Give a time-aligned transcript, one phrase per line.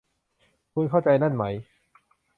[0.73, 1.43] คุณเข้าใจนั่นไหม